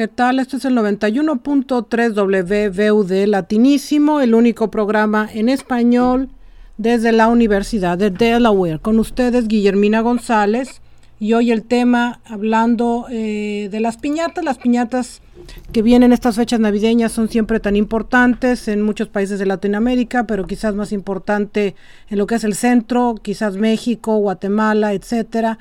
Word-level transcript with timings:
¿Qué 0.00 0.08
tal? 0.08 0.38
Este 0.38 0.56
es 0.56 0.64
el 0.64 0.78
91.3 0.78 2.14
WVUD 2.14 3.26
Latinísimo, 3.26 4.22
el 4.22 4.34
único 4.34 4.70
programa 4.70 5.28
en 5.30 5.50
español 5.50 6.30
desde 6.78 7.12
la 7.12 7.28
Universidad 7.28 7.98
de 7.98 8.08
Delaware. 8.08 8.78
Con 8.78 8.98
ustedes, 8.98 9.46
Guillermina 9.46 10.00
González. 10.00 10.80
Y 11.18 11.34
hoy 11.34 11.50
el 11.50 11.64
tema 11.64 12.20
hablando 12.24 13.08
eh, 13.10 13.68
de 13.70 13.80
las 13.80 13.98
piñatas. 13.98 14.42
Las 14.42 14.56
piñatas 14.56 15.20
que 15.70 15.82
vienen 15.82 16.14
estas 16.14 16.36
fechas 16.36 16.60
navideñas 16.60 17.12
son 17.12 17.28
siempre 17.28 17.60
tan 17.60 17.76
importantes 17.76 18.68
en 18.68 18.80
muchos 18.80 19.08
países 19.08 19.38
de 19.38 19.44
Latinoamérica, 19.44 20.26
pero 20.26 20.46
quizás 20.46 20.74
más 20.74 20.92
importante 20.92 21.76
en 22.08 22.16
lo 22.16 22.26
que 22.26 22.36
es 22.36 22.44
el 22.44 22.54
centro, 22.54 23.16
quizás 23.20 23.56
México, 23.56 24.16
Guatemala, 24.16 24.94
etcétera, 24.94 25.58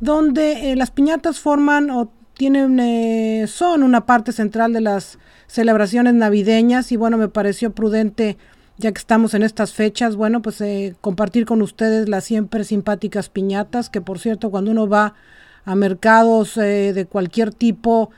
donde 0.00 0.72
eh, 0.72 0.76
las 0.76 0.90
piñatas 0.90 1.40
forman 1.40 1.90
tienen, 2.34 2.80
eh, 2.80 3.46
son 3.46 3.82
una 3.82 4.06
parte 4.06 4.32
central 4.32 4.72
de 4.72 4.80
las 4.80 5.18
celebraciones 5.46 6.14
navideñas 6.14 6.92
y 6.92 6.96
bueno, 6.96 7.18
me 7.18 7.28
pareció 7.28 7.72
prudente, 7.72 8.38
ya 8.78 8.92
que 8.92 8.98
estamos 8.98 9.34
en 9.34 9.42
estas 9.42 9.72
fechas, 9.72 10.16
bueno, 10.16 10.42
pues 10.42 10.60
eh, 10.60 10.94
compartir 11.00 11.46
con 11.46 11.62
ustedes 11.62 12.08
las 12.08 12.24
siempre 12.24 12.64
simpáticas 12.64 13.28
piñatas, 13.28 13.90
que 13.90 14.00
por 14.00 14.18
cierto, 14.18 14.50
cuando 14.50 14.70
uno 14.70 14.88
va 14.88 15.14
a 15.64 15.74
mercados 15.74 16.56
eh, 16.56 16.92
de 16.92 17.06
cualquier 17.06 17.52
tipo, 17.52 18.10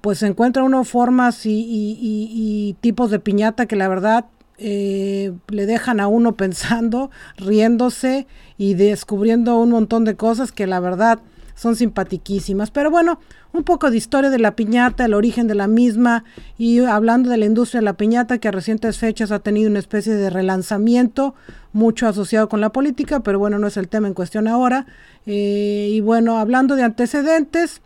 pues 0.00 0.22
encuentra 0.22 0.62
uno 0.62 0.84
formas 0.84 1.44
y, 1.44 1.66
y, 1.68 2.76
tipos 2.80 3.10
de 3.10 3.18
piñata 3.18 3.66
que 3.66 3.76
la 3.76 3.88
verdad 3.88 4.26
le 4.56 5.66
dejan 5.66 6.00
a 6.00 6.06
uno 6.06 6.32
pensando, 6.36 7.10
riéndose 7.36 8.26
y 8.56 8.74
descubriendo 8.74 9.58
un 9.58 9.70
montón 9.70 10.04
de 10.04 10.14
cosas 10.14 10.52
que 10.52 10.66
la 10.66 10.80
verdad 10.80 11.18
son 11.54 11.76
simpatiquísimas. 11.76 12.70
Pero 12.70 12.90
bueno, 12.90 13.20
un 13.52 13.64
poco 13.64 13.90
de 13.90 13.96
historia 13.96 14.30
de 14.30 14.38
la 14.38 14.56
piñata, 14.56 15.04
el 15.04 15.14
origen 15.14 15.46
de 15.46 15.54
la 15.54 15.68
misma 15.68 16.24
y 16.58 16.80
hablando 16.80 17.30
de 17.30 17.36
la 17.36 17.46
industria 17.46 17.80
de 17.80 17.84
la 17.84 17.96
piñata 17.96 18.38
que 18.38 18.48
a 18.48 18.50
recientes 18.50 18.98
fechas 18.98 19.30
ha 19.30 19.38
tenido 19.38 19.70
una 19.70 19.78
especie 19.78 20.14
de 20.14 20.30
relanzamiento, 20.30 21.34
mucho 21.72 22.06
asociado 22.08 22.48
con 22.48 22.60
la 22.60 22.70
política, 22.70 23.20
pero 23.20 23.38
bueno, 23.38 23.58
no 23.58 23.66
es 23.66 23.76
el 23.76 23.88
tema 23.88 24.08
en 24.08 24.14
cuestión 24.14 24.48
ahora. 24.48 24.86
Eh, 25.26 25.90
y 25.92 26.00
bueno, 26.00 26.38
hablando 26.38 26.76
de 26.76 26.82
antecedentes, 26.82 27.80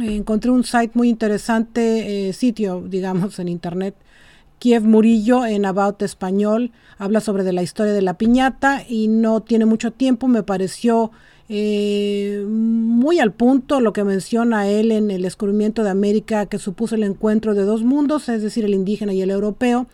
encontré 0.00 0.50
un 0.50 0.64
site 0.64 0.92
muy 0.94 1.08
interesante, 1.08 2.28
eh, 2.28 2.32
sitio, 2.32 2.82
digamos, 2.86 3.38
en 3.38 3.48
internet. 3.48 3.94
Kiev 4.58 4.84
Murillo 4.84 5.44
en 5.44 5.64
About 5.66 6.02
Español 6.02 6.70
habla 6.96 7.20
sobre 7.20 7.42
de 7.42 7.52
la 7.52 7.64
historia 7.64 7.92
de 7.92 8.02
la 8.02 8.14
piñata 8.14 8.84
y 8.88 9.08
no 9.08 9.40
tiene 9.40 9.64
mucho 9.64 9.90
tiempo, 9.90 10.28
me 10.28 10.44
pareció 10.44 11.10
eh, 11.48 12.44
muy 13.02 13.18
al 13.18 13.32
punto 13.32 13.80
lo 13.80 13.92
que 13.92 14.04
menciona 14.04 14.68
él 14.68 14.92
en 14.92 15.10
el 15.10 15.22
descubrimiento 15.22 15.82
de 15.82 15.90
América 15.90 16.46
que 16.46 16.58
supuso 16.58 16.94
el 16.94 17.02
encuentro 17.02 17.54
de 17.54 17.64
dos 17.64 17.82
mundos, 17.82 18.28
es 18.28 18.42
decir, 18.42 18.64
el 18.64 18.74
indígena 18.74 19.12
y 19.12 19.20
el 19.20 19.30
europeo, 19.30 19.88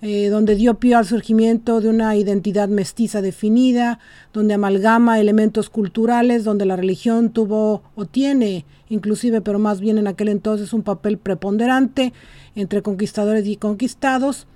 eh, 0.00 0.28
donde 0.28 0.54
dio 0.54 0.74
pie 0.74 0.94
al 0.94 1.04
surgimiento 1.04 1.80
de 1.80 1.88
una 1.88 2.14
identidad 2.14 2.68
mestiza 2.68 3.22
definida, 3.22 3.98
donde 4.32 4.54
amalgama 4.54 5.18
elementos 5.18 5.68
culturales, 5.68 6.44
donde 6.44 6.64
la 6.64 6.76
religión 6.76 7.30
tuvo 7.30 7.82
o 7.96 8.04
tiene, 8.04 8.64
inclusive, 8.88 9.40
pero 9.40 9.58
más 9.58 9.80
bien 9.80 9.98
en 9.98 10.06
aquel 10.06 10.28
entonces, 10.28 10.72
un 10.72 10.82
papel 10.82 11.18
preponderante 11.18 12.12
entre 12.54 12.82
conquistadores 12.82 13.46
y 13.48 13.56
conquistados. 13.56 14.46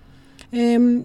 Em, 0.52 1.04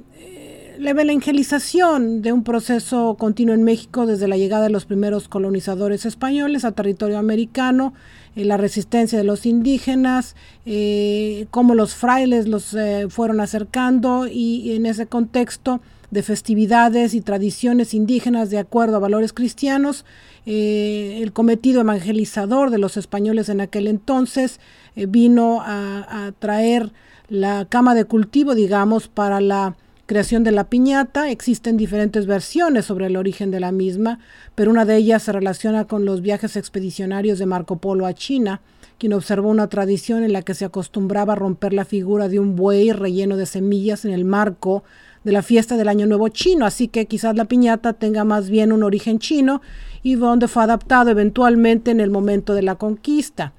la 0.79 0.91
evangelización 0.91 2.21
de 2.21 2.31
un 2.31 2.43
proceso 2.43 3.15
continuo 3.19 3.53
en 3.53 3.63
México 3.63 4.05
desde 4.05 4.27
la 4.27 4.37
llegada 4.37 4.63
de 4.63 4.69
los 4.69 4.85
primeros 4.85 5.27
colonizadores 5.27 6.05
españoles 6.05 6.65
a 6.65 6.71
territorio 6.71 7.17
americano, 7.17 7.93
eh, 8.35 8.45
la 8.45 8.57
resistencia 8.57 9.17
de 9.17 9.23
los 9.23 9.45
indígenas, 9.45 10.35
eh, 10.65 11.47
cómo 11.51 11.75
los 11.75 11.95
frailes 11.95 12.47
los 12.47 12.73
eh, 12.73 13.07
fueron 13.09 13.39
acercando 13.39 14.27
y, 14.27 14.75
en 14.75 14.85
ese 14.85 15.05
contexto 15.05 15.81
de 16.11 16.23
festividades 16.23 17.13
y 17.13 17.21
tradiciones 17.21 17.93
indígenas 17.93 18.49
de 18.49 18.59
acuerdo 18.59 18.97
a 18.97 18.99
valores 18.99 19.33
cristianos, 19.33 20.05
el 20.45 21.31
cometido 21.31 21.81
evangelizador 21.81 22.69
de 22.69 22.77
los 22.77 22.97
españoles 22.97 23.49
en 23.49 23.61
aquel 23.61 23.87
entonces 23.87 24.59
vino 24.95 25.61
a 25.65 26.31
traer 26.37 26.91
la 27.29 27.65
cama 27.65 27.95
de 27.95 28.05
cultivo, 28.05 28.53
digamos, 28.53 29.07
para 29.07 29.41
la 29.41 29.75
creación 30.13 30.43
de 30.43 30.51
la 30.51 30.65
piñata. 30.65 31.31
Existen 31.31 31.75
diferentes 31.75 32.27
versiones 32.27 32.85
sobre 32.85 33.07
el 33.07 33.17
origen 33.17 33.49
de 33.49 33.59
la 33.59 33.71
misma, 33.71 34.19
pero 34.53 34.69
una 34.69 34.85
de 34.85 34.95
ellas 34.95 35.23
se 35.23 35.31
relaciona 35.31 35.85
con 35.85 36.05
los 36.05 36.21
viajes 36.21 36.55
expedicionarios 36.55 37.39
de 37.39 37.47
Marco 37.47 37.77
Polo 37.77 38.05
a 38.05 38.13
China, 38.13 38.61
quien 38.99 39.13
observó 39.13 39.49
una 39.49 39.69
tradición 39.69 40.23
en 40.23 40.31
la 40.31 40.43
que 40.43 40.53
se 40.53 40.65
acostumbraba 40.65 41.33
a 41.33 41.35
romper 41.35 41.73
la 41.73 41.83
figura 41.83 42.29
de 42.29 42.39
un 42.39 42.55
buey 42.55 42.91
relleno 42.91 43.37
de 43.37 43.47
semillas 43.47 44.05
en 44.05 44.11
el 44.11 44.23
marco 44.23 44.83
de 45.23 45.31
la 45.31 45.41
fiesta 45.41 45.77
del 45.77 45.87
Año 45.87 46.05
Nuevo 46.05 46.27
chino, 46.27 46.67
así 46.67 46.89
que 46.89 47.07
quizás 47.07 47.35
la 47.35 47.45
piñata 47.45 47.93
tenga 47.93 48.23
más 48.23 48.51
bien 48.51 48.71
un 48.71 48.83
origen 48.83 49.17
chino 49.17 49.63
y 50.03 50.13
donde 50.13 50.47
fue 50.47 50.61
adaptado 50.61 51.09
eventualmente 51.09 51.89
en 51.89 51.99
el 51.99 52.11
momento 52.11 52.53
de 52.53 52.61
la 52.61 52.75
conquista. 52.75 53.53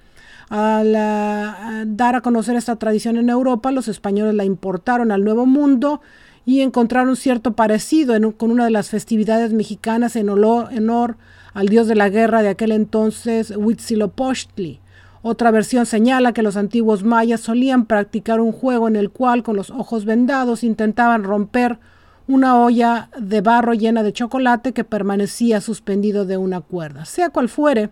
Al 0.51 0.93
dar 0.93 2.15
a 2.15 2.21
conocer 2.21 2.55
esta 2.55 2.77
tradición 2.77 3.17
en 3.17 3.29
Europa, 3.29 3.73
los 3.73 3.89
españoles 3.89 4.35
la 4.37 4.45
importaron 4.45 5.11
al 5.11 5.25
Nuevo 5.25 5.47
Mundo 5.47 6.01
y 6.47 6.61
encontraron 6.61 7.17
cierto 7.17 7.53
parecido 7.53 8.15
con 8.37 8.51
una 8.51 8.65
de 8.65 8.71
las 8.71 8.91
festividades 8.91 9.53
mexicanas 9.53 10.17
en 10.17 10.29
honor 10.29 11.17
al 11.55 11.69
dios 11.69 11.87
de 11.87 11.95
la 11.95 12.09
guerra 12.09 12.43
de 12.43 12.49
aquel 12.49 12.73
entonces, 12.73 13.53
Huitzilopochtli. 13.57 14.81
Otra 15.23 15.51
versión 15.51 15.87
señala 15.87 16.35
que 16.35 16.43
los 16.43 16.57
antiguos 16.57 17.03
mayas 17.03 17.41
solían 17.41 17.87
practicar 17.87 18.41
un 18.41 18.53
juego 18.53 18.89
en 18.89 18.97
el 18.97 19.11
cual 19.11 19.43
con 19.43 19.57
los 19.57 19.71
ojos 19.71 20.05
vendados 20.05 20.63
intentaban 20.63 21.25
romper 21.25 21.79
una 22.27 22.61
olla 22.61 23.09
de 23.19 23.41
barro 23.41 23.73
llena 23.73 24.03
de 24.03 24.13
chocolate 24.13 24.73
que 24.73 24.85
permanecía 24.85 25.63
suspendido 25.63 26.27
de 26.27 26.37
una 26.37 26.61
cuerda. 26.61 27.07
Sea 27.07 27.31
cual 27.31 27.49
fuere, 27.49 27.89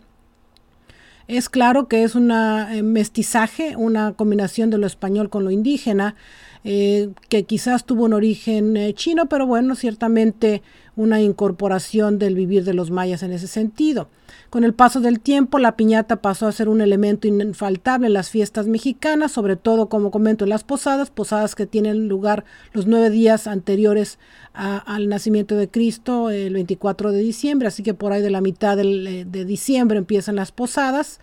es 1.28 1.48
claro 1.48 1.88
que 1.88 2.02
es 2.02 2.14
un 2.14 2.30
eh, 2.30 2.82
mestizaje, 2.82 3.76
una 3.76 4.12
combinación 4.12 4.68
de 4.68 4.78
lo 4.78 4.86
español 4.86 5.30
con 5.30 5.44
lo 5.44 5.50
indígena, 5.50 6.16
eh, 6.64 7.10
que 7.28 7.42
quizás 7.44 7.84
tuvo 7.84 8.04
un 8.04 8.12
origen 8.12 8.76
eh, 8.76 8.94
chino, 8.94 9.26
pero 9.26 9.46
bueno, 9.46 9.74
ciertamente 9.74 10.62
una 10.94 11.20
incorporación 11.20 12.18
del 12.18 12.34
vivir 12.34 12.64
de 12.64 12.74
los 12.74 12.90
mayas 12.90 13.22
en 13.22 13.32
ese 13.32 13.48
sentido. 13.48 14.08
Con 14.50 14.64
el 14.64 14.74
paso 14.74 15.00
del 15.00 15.18
tiempo, 15.20 15.58
la 15.58 15.76
piñata 15.76 16.16
pasó 16.16 16.46
a 16.46 16.52
ser 16.52 16.68
un 16.68 16.80
elemento 16.80 17.26
infaltable 17.26 18.06
en 18.06 18.12
las 18.12 18.30
fiestas 18.30 18.66
mexicanas, 18.66 19.32
sobre 19.32 19.56
todo, 19.56 19.88
como 19.88 20.10
comento, 20.10 20.44
en 20.44 20.50
las 20.50 20.62
posadas, 20.62 21.10
posadas 21.10 21.54
que 21.54 21.66
tienen 21.66 22.08
lugar 22.08 22.44
los 22.72 22.86
nueve 22.86 23.10
días 23.10 23.46
anteriores 23.46 24.18
al 24.52 25.08
nacimiento 25.08 25.56
de 25.56 25.68
Cristo, 25.68 26.28
el 26.28 26.52
24 26.52 27.10
de 27.10 27.20
diciembre, 27.22 27.68
así 27.68 27.82
que 27.82 27.94
por 27.94 28.12
ahí 28.12 28.20
de 28.20 28.30
la 28.30 28.42
mitad 28.42 28.78
eh, 28.78 29.24
de 29.26 29.44
diciembre 29.46 29.96
empiezan 29.96 30.36
las 30.36 30.52
posadas 30.52 31.20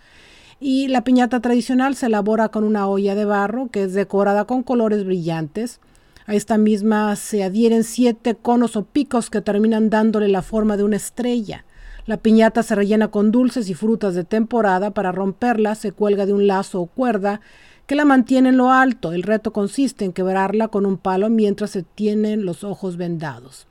y 0.60 0.88
la 0.88 1.02
piñata 1.02 1.40
tradicional 1.40 1.96
se 1.96 2.06
elabora 2.06 2.50
con 2.50 2.64
una 2.64 2.86
olla 2.86 3.14
de 3.14 3.24
barro 3.24 3.70
que 3.70 3.84
es 3.84 3.94
decorada 3.94 4.44
con 4.44 4.62
colores 4.62 5.04
brillantes. 5.04 5.80
A 6.26 6.34
esta 6.34 6.58
misma 6.58 7.16
se 7.16 7.42
adhieren 7.42 7.82
siete 7.82 8.34
conos 8.34 8.76
o 8.76 8.84
picos 8.84 9.30
que 9.30 9.40
terminan 9.40 9.88
dándole 9.88 10.28
la 10.28 10.42
forma 10.42 10.76
de 10.76 10.84
una 10.84 10.96
estrella. 10.96 11.64
La 12.04 12.18
piñata 12.18 12.62
se 12.62 12.74
rellena 12.74 13.08
con 13.08 13.30
dulces 13.30 13.70
y 13.70 13.74
frutas 13.74 14.14
de 14.14 14.24
temporada. 14.24 14.90
Para 14.90 15.12
romperla 15.12 15.74
se 15.74 15.92
cuelga 15.92 16.26
de 16.26 16.34
un 16.34 16.46
lazo 16.46 16.82
o 16.82 16.86
cuerda 16.86 17.40
que 17.86 17.94
la 17.94 18.04
mantiene 18.04 18.50
en 18.50 18.58
lo 18.58 18.70
alto. 18.70 19.12
El 19.12 19.22
reto 19.22 19.52
consiste 19.52 20.04
en 20.04 20.12
quebrarla 20.12 20.68
con 20.68 20.84
un 20.84 20.98
palo 20.98 21.30
mientras 21.30 21.70
se 21.70 21.82
tienen 21.82 22.44
los 22.44 22.64
ojos 22.64 22.98
vendados. 22.98 23.66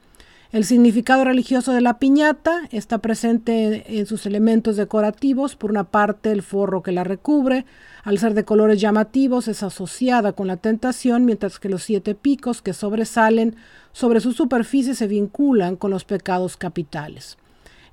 El 0.51 0.65
significado 0.65 1.25
religioso 1.25 1.73
de 1.73 1.81
la 1.81 1.99
piñata 1.99 2.61
está 2.71 2.97
presente 2.97 3.99
en 3.99 4.07
sus 4.07 4.25
elementos 4.25 4.77
decorativos. 4.77 5.55
Por 5.55 5.69
una 5.69 5.83
parte, 5.83 6.31
el 6.31 6.41
forro 6.41 6.81
que 6.81 6.91
la 6.91 7.03
recubre, 7.03 7.67
al 8.03 8.17
ser 8.17 8.33
de 8.33 8.45
colores 8.45 8.81
llamativos, 8.81 9.47
es 9.47 9.61
asociada 9.61 10.31
con 10.31 10.47
la 10.47 10.57
tentación, 10.57 11.23
mientras 11.25 11.59
que 11.59 11.69
los 11.69 11.83
siete 11.83 12.15
picos 12.15 12.63
que 12.63 12.73
sobresalen 12.73 13.57
sobre 13.91 14.21
su 14.21 14.33
superficie 14.33 14.95
se 14.95 15.05
vinculan 15.05 15.75
con 15.75 15.91
los 15.91 16.03
pecados 16.03 16.57
capitales. 16.57 17.37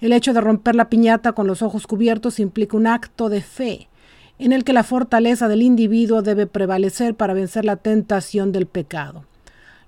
El 0.01 0.15
hecho 0.15 0.33
de 0.33 0.41
romper 0.41 0.77
la 0.77 0.89
piñata 0.89 1.33
con 1.33 1.47
los 1.47 1.61
ojos 1.61 1.87
cubiertos 1.87 2.41
implica 2.41 2.79
un 2.79 2.87
acto 2.87 3.29
de 3.29 3.43
fe, 3.43 3.91
en 4.39 4.53
el 4.53 4.65
que 4.65 4.73
la 4.73 4.83
fortaleza 4.83 5.47
del 5.49 5.61
individuo 5.61 6.23
debe 6.23 6.47
prevalecer 6.47 7.17
para 7.17 7.35
vencer 7.35 7.67
la 7.67 7.77
tentación 7.77 8.51
del 8.51 8.65
pecado. 8.65 9.25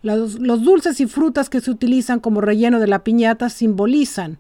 Los, 0.02 0.38
dulces 0.38 1.00
y 1.00 1.06
frutas 1.06 1.50
que 1.50 1.60
se 1.60 1.70
utilizan 1.70 2.20
como 2.20 2.40
relleno 2.40 2.78
de 2.78 2.86
la 2.86 3.02
piñata 3.02 3.48
simbolizan 3.48 4.38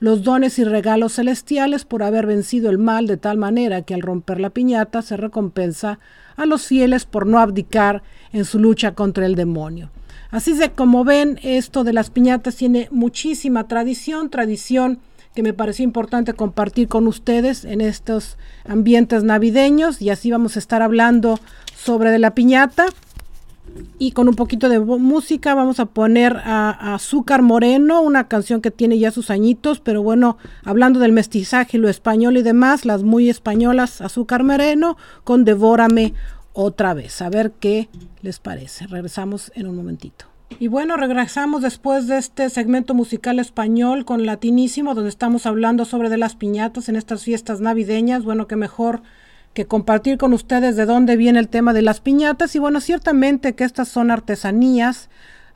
los 0.00 0.22
dones 0.22 0.58
y 0.58 0.64
regalos 0.64 1.14
celestiales 1.14 1.84
por 1.84 2.02
haber 2.02 2.26
vencido 2.26 2.70
el 2.70 2.78
mal 2.78 3.06
de 3.06 3.16
tal 3.16 3.36
manera 3.36 3.82
que 3.82 3.94
al 3.94 4.02
romper 4.02 4.38
la 4.38 4.50
piñata 4.50 5.02
se 5.02 5.16
recompensa 5.16 5.98
a 6.36 6.46
los 6.46 6.66
fieles 6.66 7.04
por 7.04 7.26
no 7.26 7.40
abdicar 7.40 8.02
en 8.32 8.44
su 8.44 8.60
lucha 8.60 8.94
contra 8.94 9.26
el 9.26 9.34
demonio. 9.34 9.90
Así 10.30 10.52
de 10.52 10.70
como 10.70 11.04
ven, 11.04 11.40
esto 11.42 11.84
de 11.84 11.94
las 11.94 12.10
piñatas 12.10 12.54
tiene 12.56 12.88
muchísima 12.90 13.66
tradición, 13.66 14.28
tradición 14.28 15.00
que 15.34 15.42
me 15.42 15.54
pareció 15.54 15.84
importante 15.84 16.34
compartir 16.34 16.88
con 16.88 17.06
ustedes 17.06 17.64
en 17.64 17.80
estos 17.80 18.36
ambientes 18.66 19.24
navideños 19.24 20.02
y 20.02 20.10
así 20.10 20.30
vamos 20.30 20.56
a 20.56 20.58
estar 20.58 20.82
hablando 20.82 21.40
sobre 21.76 22.10
de 22.10 22.18
la 22.18 22.34
piñata 22.34 22.86
y 23.98 24.12
con 24.12 24.28
un 24.28 24.34
poquito 24.34 24.68
de 24.68 24.78
música 24.78 25.54
vamos 25.54 25.80
a 25.80 25.86
poner 25.86 26.36
a, 26.44 26.94
Azúcar 26.94 27.42
Moreno, 27.42 28.00
una 28.02 28.28
canción 28.28 28.60
que 28.60 28.70
tiene 28.70 28.98
ya 28.98 29.10
sus 29.10 29.30
añitos, 29.30 29.80
pero 29.80 30.02
bueno, 30.02 30.38
hablando 30.64 31.00
del 31.00 31.12
mestizaje, 31.12 31.78
lo 31.78 31.88
español 31.88 32.36
y 32.36 32.42
demás, 32.42 32.84
las 32.84 33.02
muy 33.02 33.28
españolas, 33.28 34.00
Azúcar 34.00 34.44
Moreno 34.44 34.96
con 35.24 35.44
Devórame 35.44 36.14
otra 36.52 36.94
vez. 36.94 37.22
A 37.22 37.30
ver 37.30 37.52
qué 37.52 37.88
les 38.22 38.38
parece. 38.38 38.86
Regresamos 38.86 39.52
en 39.54 39.68
un 39.68 39.76
momentito. 39.76 40.26
Y 40.58 40.68
bueno, 40.68 40.96
regresamos 40.96 41.62
después 41.62 42.08
de 42.08 42.18
este 42.18 42.48
segmento 42.50 42.94
musical 42.94 43.38
español 43.38 44.04
con 44.04 44.26
Latinísimo, 44.26 44.94
donde 44.94 45.10
estamos 45.10 45.46
hablando 45.46 45.84
sobre 45.84 46.08
de 46.08 46.18
las 46.18 46.34
piñatas 46.34 46.88
en 46.88 46.96
estas 46.96 47.22
fiestas 47.22 47.60
navideñas. 47.60 48.24
Bueno, 48.24 48.46
que 48.46 48.56
mejor 48.56 49.02
que 49.58 49.66
compartir 49.66 50.18
con 50.18 50.32
ustedes 50.34 50.76
de 50.76 50.86
dónde 50.86 51.16
viene 51.16 51.40
el 51.40 51.48
tema 51.48 51.72
de 51.72 51.82
las 51.82 52.00
piñatas. 52.00 52.54
Y 52.54 52.60
bueno, 52.60 52.80
ciertamente 52.80 53.56
que 53.56 53.64
estas 53.64 53.88
son 53.88 54.12
artesanías. 54.12 55.08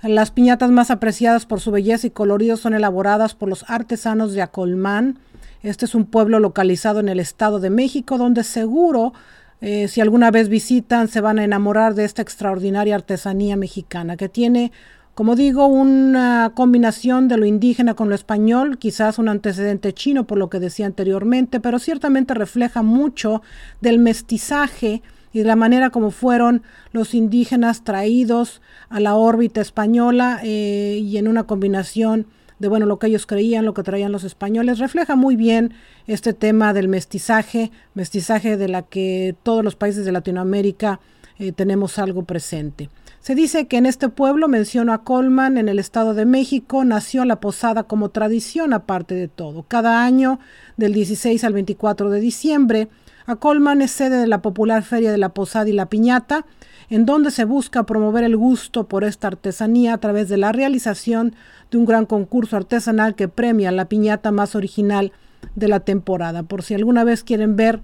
Las 0.02 0.32
piñatas 0.32 0.72
más 0.72 0.90
apreciadas 0.90 1.46
por 1.46 1.60
su 1.60 1.70
belleza 1.70 2.08
y 2.08 2.10
colorido 2.10 2.56
son 2.56 2.74
elaboradas 2.74 3.36
por 3.36 3.48
los 3.48 3.64
artesanos 3.70 4.32
de 4.32 4.42
Acolmán. 4.42 5.20
Este 5.62 5.84
es 5.84 5.94
un 5.94 6.06
pueblo 6.06 6.40
localizado 6.40 6.98
en 6.98 7.08
el 7.08 7.20
Estado 7.20 7.60
de 7.60 7.70
México, 7.70 8.18
donde 8.18 8.42
seguro, 8.42 9.12
eh, 9.60 9.86
si 9.86 10.00
alguna 10.00 10.32
vez 10.32 10.48
visitan, 10.48 11.06
se 11.06 11.20
van 11.20 11.38
a 11.38 11.44
enamorar 11.44 11.94
de 11.94 12.04
esta 12.04 12.22
extraordinaria 12.22 12.96
artesanía 12.96 13.54
mexicana, 13.54 14.16
que 14.16 14.28
tiene 14.28 14.72
como 15.14 15.36
digo, 15.36 15.66
una 15.66 16.52
combinación 16.54 17.28
de 17.28 17.36
lo 17.36 17.44
indígena 17.44 17.94
con 17.94 18.08
lo 18.08 18.14
español, 18.14 18.78
quizás 18.78 19.18
un 19.18 19.28
antecedente 19.28 19.92
chino 19.92 20.26
por 20.26 20.38
lo 20.38 20.48
que 20.48 20.58
decía 20.58 20.86
anteriormente, 20.86 21.60
pero 21.60 21.78
ciertamente 21.78 22.32
refleja 22.32 22.82
mucho 22.82 23.42
del 23.82 23.98
mestizaje 23.98 25.02
y 25.32 25.40
de 25.40 25.44
la 25.44 25.56
manera 25.56 25.90
como 25.90 26.10
fueron 26.10 26.62
los 26.92 27.14
indígenas 27.14 27.84
traídos 27.84 28.62
a 28.88 29.00
la 29.00 29.14
órbita 29.14 29.60
española 29.60 30.40
eh, 30.42 31.00
y 31.02 31.16
en 31.18 31.28
una 31.28 31.44
combinación 31.44 32.26
de 32.58 32.68
bueno 32.68 32.86
lo 32.86 32.98
que 32.98 33.08
ellos 33.08 33.26
creían, 33.26 33.64
lo 33.64 33.74
que 33.74 33.82
traían 33.82 34.12
los 34.12 34.24
españoles, 34.24 34.78
refleja 34.78 35.16
muy 35.16 35.36
bien 35.36 35.74
este 36.06 36.32
tema 36.32 36.72
del 36.72 36.88
mestizaje, 36.88 37.70
mestizaje 37.94 38.56
de 38.56 38.68
la 38.68 38.82
que 38.82 39.34
todos 39.42 39.64
los 39.64 39.74
países 39.74 40.06
de 40.06 40.12
Latinoamérica 40.12 41.00
eh, 41.38 41.52
tenemos 41.52 41.98
algo 41.98 42.24
presente. 42.24 42.90
Se 43.20 43.34
dice 43.34 43.68
que 43.68 43.76
en 43.76 43.86
este 43.86 44.08
pueblo, 44.08 44.48
menciono 44.48 44.92
a 44.92 45.04
Colman, 45.04 45.56
en 45.56 45.68
el 45.68 45.78
Estado 45.78 46.12
de 46.14 46.24
México, 46.26 46.84
nació 46.84 47.24
la 47.24 47.38
posada 47.38 47.84
como 47.84 48.08
tradición 48.08 48.72
aparte 48.72 49.14
de 49.14 49.28
todo. 49.28 49.62
Cada 49.62 50.04
año, 50.04 50.40
del 50.76 50.92
16 50.92 51.44
al 51.44 51.52
24 51.52 52.10
de 52.10 52.20
diciembre, 52.20 52.88
a 53.26 53.36
Colman 53.36 53.82
es 53.82 53.92
sede 53.92 54.18
de 54.18 54.26
la 54.26 54.42
popular 54.42 54.82
Feria 54.82 55.12
de 55.12 55.18
la 55.18 55.28
Posada 55.28 55.68
y 55.68 55.72
la 55.72 55.86
Piñata, 55.86 56.44
en 56.90 57.06
donde 57.06 57.30
se 57.30 57.44
busca 57.44 57.84
promover 57.84 58.24
el 58.24 58.36
gusto 58.36 58.88
por 58.88 59.04
esta 59.04 59.28
artesanía 59.28 59.94
a 59.94 59.98
través 59.98 60.28
de 60.28 60.36
la 60.36 60.52
realización 60.52 61.34
de 61.70 61.78
un 61.78 61.86
gran 61.86 62.06
concurso 62.06 62.56
artesanal 62.56 63.14
que 63.14 63.28
premia 63.28 63.70
la 63.72 63.86
piñata 63.86 64.30
más 64.30 64.54
original 64.54 65.12
de 65.54 65.68
la 65.68 65.80
temporada. 65.80 66.42
Por 66.42 66.62
si 66.62 66.74
alguna 66.74 67.04
vez 67.04 67.24
quieren 67.24 67.56
ver 67.56 67.80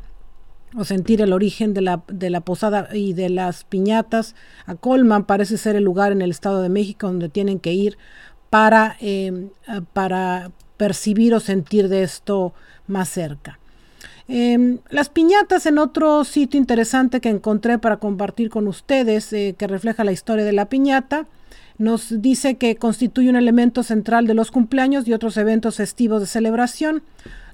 o 0.76 0.84
sentir 0.84 1.20
el 1.22 1.32
origen 1.32 1.74
de 1.74 1.80
la, 1.80 2.02
de 2.08 2.30
la 2.30 2.40
posada 2.40 2.88
y 2.92 3.12
de 3.12 3.28
las 3.28 3.64
piñatas. 3.64 4.34
A 4.66 4.74
Colman 4.74 5.24
parece 5.24 5.56
ser 5.56 5.76
el 5.76 5.84
lugar 5.84 6.12
en 6.12 6.22
el 6.22 6.30
Estado 6.30 6.62
de 6.62 6.68
México 6.68 7.06
donde 7.06 7.28
tienen 7.28 7.58
que 7.58 7.72
ir 7.72 7.98
para, 8.50 8.96
em, 9.00 9.50
para 9.92 10.50
percibir 10.76 11.34
o 11.34 11.40
sentir 11.40 11.88
de 11.88 12.02
esto 12.02 12.52
más 12.86 13.08
cerca. 13.08 13.58
Em, 14.28 14.78
las 14.90 15.08
piñatas 15.08 15.64
en 15.64 15.78
otro 15.78 16.22
sitio 16.24 16.60
interesante 16.60 17.20
que 17.20 17.30
encontré 17.30 17.78
para 17.78 17.96
compartir 17.96 18.50
con 18.50 18.68
ustedes, 18.68 19.32
eh, 19.32 19.54
que 19.58 19.66
refleja 19.66 20.04
la 20.04 20.12
historia 20.12 20.44
de 20.44 20.52
la 20.52 20.68
piñata, 20.68 21.26
nos 21.78 22.20
dice 22.20 22.56
que 22.56 22.76
constituye 22.76 23.30
un 23.30 23.36
elemento 23.36 23.82
central 23.82 24.26
de 24.26 24.34
los 24.34 24.50
cumpleaños 24.50 25.06
y 25.08 25.12
otros 25.12 25.36
eventos 25.36 25.76
festivos 25.76 26.20
de 26.20 26.26
celebración. 26.26 27.02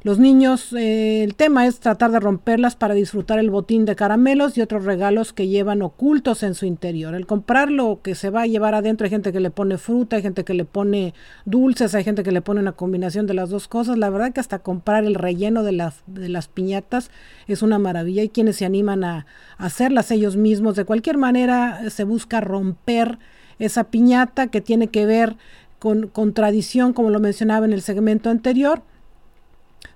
Los 0.04 0.18
niños, 0.18 0.74
eh, 0.74 1.24
el 1.24 1.34
tema 1.34 1.66
es 1.66 1.80
tratar 1.80 2.10
de 2.10 2.20
romperlas 2.20 2.76
para 2.76 2.92
disfrutar 2.92 3.38
el 3.38 3.48
botín 3.48 3.86
de 3.86 3.96
caramelos 3.96 4.58
y 4.58 4.60
otros 4.60 4.84
regalos 4.84 5.32
que 5.32 5.48
llevan 5.48 5.80
ocultos 5.80 6.42
en 6.42 6.54
su 6.54 6.66
interior. 6.66 7.14
El 7.14 7.26
comprar 7.26 7.70
lo 7.70 8.02
que 8.02 8.14
se 8.14 8.28
va 8.28 8.42
a 8.42 8.46
llevar 8.46 8.74
adentro, 8.74 9.06
hay 9.06 9.10
gente 9.10 9.32
que 9.32 9.40
le 9.40 9.50
pone 9.50 9.78
fruta, 9.78 10.16
hay 10.16 10.22
gente 10.22 10.44
que 10.44 10.52
le 10.52 10.66
pone 10.66 11.14
dulces, 11.46 11.94
hay 11.94 12.04
gente 12.04 12.22
que 12.22 12.32
le 12.32 12.42
pone 12.42 12.60
una 12.60 12.72
combinación 12.72 13.26
de 13.26 13.32
las 13.32 13.48
dos 13.48 13.66
cosas. 13.66 13.96
La 13.96 14.10
verdad 14.10 14.34
que 14.34 14.40
hasta 14.40 14.58
comprar 14.58 15.04
el 15.04 15.14
relleno 15.14 15.62
de, 15.62 15.72
las 15.72 16.02
de 16.06 16.28
las 16.28 16.48
piñatas 16.48 17.10
es 17.46 17.62
una 17.62 17.78
maravilla. 17.78 18.20
Hay 18.20 18.28
quienes 18.28 18.56
se 18.56 18.66
animan 18.66 19.04
a, 19.04 19.24
hacerlas 19.56 20.10
ellos 20.10 20.36
mismos. 20.36 20.76
De 20.76 20.84
cualquier 20.84 21.16
manera, 21.16 21.88
se 21.88 22.04
busca 22.04 22.42
romper 22.42 23.18
esa 23.58 23.84
piñata 23.84 24.48
que 24.48 24.60
tiene 24.60 24.88
que 24.88 25.06
ver 25.06 25.36
con, 25.78 26.08
con 26.08 26.34
tradición, 26.34 26.92
como 26.92 27.08
lo 27.08 27.20
mencionaba 27.20 27.64
en 27.64 27.72
el 27.72 27.80
segmento 27.80 28.28
anterior 28.28 28.82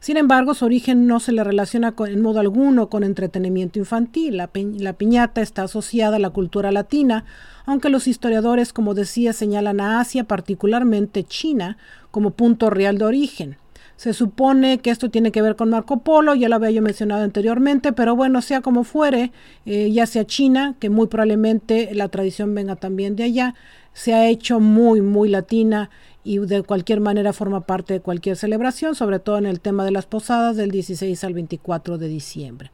sin 0.01 0.17
embargo, 0.17 0.55
su 0.55 0.65
origen 0.65 1.07
no 1.07 1.19
se 1.19 1.33
le 1.33 1.43
relaciona 1.43 1.95
en 2.07 2.23
modo 2.23 2.39
alguno 2.39 2.89
con 2.89 3.03
entretenimiento 3.03 3.79
infantil. 3.79 4.37
La, 4.37 4.93
piñata 4.93 5.41
está 5.41 5.65
asociada 5.65 6.17
a 6.17 6.21
la 6.21 6.31
cultura 6.31 6.71
latina, 6.71 7.25
aunque 7.67 7.89
los 7.89 8.07
historiadores, 8.07 8.73
como 8.73 8.95
decía, 8.95 9.33
señalan 9.33 9.81
a 9.81 10.01
Asia, 10.01 10.25
particularmente 10.25 11.25
China, 11.25 11.79
como 12.13 12.31
punto 12.31 12.71
real 12.71 12.99
de 12.99 13.05
origen. 13.07 13.57
Se 13.97 14.13
supone 14.13 14.79
que 14.79 14.91
esto 14.91 15.11
tiene 15.11 15.33
que 15.33 15.43
ver 15.43 15.57
con 15.57 15.71
Marco 15.71 15.99
Polo, 16.05 16.37
ya 16.37 16.49
lo 16.49 16.55
había 16.55 16.71
yo 16.71 16.83
mencionado 16.83 17.25
anteriormente, 17.25 17.93
pero 17.93 18.15
bueno, 18.15 18.41
sea 18.43 18.61
como 18.61 18.85
fuere, 18.85 19.33
eh, 19.67 19.91
ya 19.91 20.07
sea 20.07 20.25
China, 20.25 20.77
que 20.79 20.89
muy 20.89 21.09
probablemente 21.09 21.91
la 21.93 22.09
tradición 22.09 22.55
venga 22.55 22.77
también 22.77 23.17
de 23.17 23.25
allá, 23.25 23.55
se 23.93 24.15
ha 24.15 24.29
hecho 24.29 24.61
muy, 24.61 25.01
muy 25.01 25.29
latina 25.29 25.91
y 26.29 26.37
de 26.37 26.63
cualquier 26.63 27.01
manera 27.01 27.33
forma 27.33 27.63
parte 27.63 27.95
de 27.95 28.01
cualquier 28.01 28.37
celebración, 28.37 28.95
sobre 28.95 29.19
todo 29.19 29.39
en 29.39 29.47
el 29.47 29.61
tema 29.61 29.87
de 29.87 29.93
las 29.93 30.05
posadas 30.05 30.57
del 30.57 30.71
16 30.71 31.25
al 31.25 31.33
24 31.33 31.97
de 31.97 32.07
diciembre. 32.07 32.71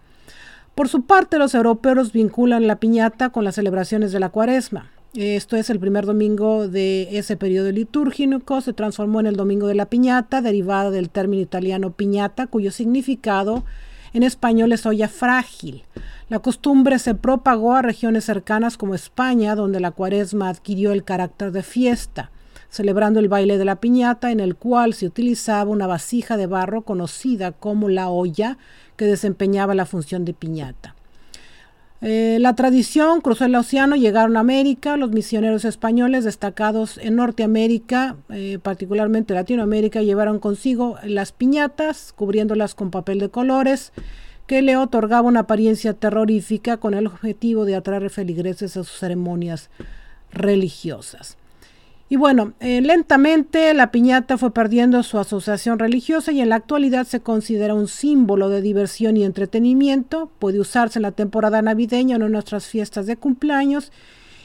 Por 0.75 0.89
su 0.89 1.03
parte, 1.03 1.39
los 1.39 1.55
europeos 1.55 2.13
vinculan 2.13 2.67
la 2.67 2.81
piñata 2.81 3.31
con 3.31 3.45
las 3.45 3.55
celebraciones 3.55 4.11
de 4.11 4.19
la 4.19 4.31
cuaresma. 4.31 4.91
Esto 5.15 5.57
es 5.57 5.71
el 5.71 5.79
primer 5.79 6.05
domingo 6.05 6.67
de 6.67 7.17
ese 7.17 7.37
periodo 7.37 7.71
litúrgico, 7.71 8.61
se 8.61 8.73
transformó 8.73 9.21
en 9.21 9.27
el 9.27 9.37
domingo 9.37 9.69
de 9.69 9.77
la 9.77 9.87
piñata, 9.87 10.43
derivado 10.43 10.91
del 10.91 11.09
término 11.09 11.41
italiano 11.41 11.93
piñata, 11.93 12.49
cuyo 12.49 12.73
significado 12.73 13.65
en 14.15 14.25
español 14.25 14.73
es 14.73 14.85
olla 14.85 15.07
frágil. 15.07 15.85
La 16.29 16.41
costumbre 16.41 16.99
se 16.99 17.15
propagó 17.15 17.75
a 17.75 17.83
regiones 17.83 18.25
cercanas 18.25 18.77
como 18.77 18.97
España, 18.97 19.55
donde 19.55 19.79
la 19.79 19.93
cuaresma 19.93 20.49
adquirió 20.49 20.91
el 20.91 21.05
carácter 21.05 21.53
de 21.53 21.63
fiesta, 21.63 22.33
celebrando 22.69 23.21
el 23.21 23.29
baile 23.29 23.59
de 23.59 23.65
la 23.65 23.77
piñata, 23.77 24.31
en 24.31 24.41
el 24.41 24.57
cual 24.57 24.95
se 24.95 25.07
utilizaba 25.07 25.71
una 25.71 25.87
vasija 25.87 26.37
de 26.37 26.47
barro 26.47 26.83
conocida 26.83 27.53
como 27.53 27.89
la 27.89 28.09
olla, 28.09 28.59
que 28.97 29.07
desempeñaba 29.07 29.75
la 29.75 29.87
función 29.87 30.25
de 30.25 30.35
piñata. 30.35 30.95
Eh, 32.07 32.37
la 32.39 32.55
tradición 32.55 33.23
cruzó 33.23 33.47
el 33.47 33.55
océano, 33.55 33.97
llegaron 33.97 34.37
a 34.37 34.41
América, 34.41 34.99
los 34.99 35.11
misioneros 35.11 35.65
españoles 35.65 36.25
destacados 36.25 36.99
en 36.99 37.17
Norteamérica, 37.17 38.17
eh, 38.29 38.59
particularmente 38.63 39.33
Latinoamérica, 39.33 40.03
llevaron 40.03 40.39
consigo 40.39 40.99
las 41.03 41.33
piñatas, 41.33 42.13
cubriéndolas 42.13 42.75
con 42.75 42.91
papel 42.91 43.21
de 43.21 43.31
colores, 43.31 43.93
que 44.47 44.61
le 44.61 44.77
otorgaba 44.77 45.27
una 45.27 45.41
apariencia 45.41 45.95
terrorífica 45.95 46.77
con 46.77 46.93
el 46.93 47.07
objetivo 47.07 47.65
de 47.65 47.77
atraer 47.77 48.11
feligreses 48.11 48.77
a 48.77 48.85
sus 48.85 48.99
ceremonias 48.99 49.71
religiosas. 50.31 51.39
Y 52.15 52.17
bueno, 52.17 52.53
eh, 52.61 52.81
lentamente 52.81 53.75
la 53.75 53.91
piñata 53.91 54.39
fue 54.39 54.55
perdiendo 54.55 55.03
su 55.03 55.19
asociación 55.19 55.81
religiosa 55.81 56.31
y 56.31 56.41
en 56.41 56.49
la 56.49 56.55
actualidad 56.55 57.09
se 57.09 57.19
considera 57.19 57.75
un 57.75 57.89
símbolo 57.89 58.51
de 58.51 58.63
diversión 58.63 59.17
y 59.17 59.25
entretenimiento. 59.25 60.31
Puede 60.39 60.61
usarse 60.61 61.01
en 61.01 61.03
la 61.03 61.11
temporada 61.11 61.61
navideña 61.61 62.17
o 62.17 62.23
en 62.23 62.31
nuestras 62.31 62.67
fiestas 62.69 63.07
de 63.07 63.17
cumpleaños 63.17 63.91